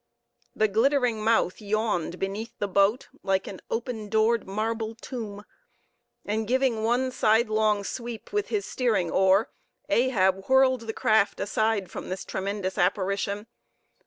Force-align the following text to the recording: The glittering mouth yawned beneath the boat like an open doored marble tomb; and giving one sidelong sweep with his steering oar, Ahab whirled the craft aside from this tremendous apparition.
The 0.55 0.67
glittering 0.67 1.23
mouth 1.23 1.61
yawned 1.61 2.17
beneath 2.17 2.57
the 2.57 2.67
boat 2.67 3.07
like 3.21 3.45
an 3.45 3.61
open 3.69 4.09
doored 4.09 4.47
marble 4.47 4.95
tomb; 4.95 5.43
and 6.25 6.47
giving 6.47 6.83
one 6.83 7.11
sidelong 7.11 7.83
sweep 7.83 8.33
with 8.33 8.47
his 8.47 8.65
steering 8.65 9.11
oar, 9.11 9.51
Ahab 9.89 10.45
whirled 10.47 10.81
the 10.87 10.93
craft 10.93 11.39
aside 11.39 11.91
from 11.91 12.09
this 12.09 12.25
tremendous 12.25 12.79
apparition. 12.79 13.45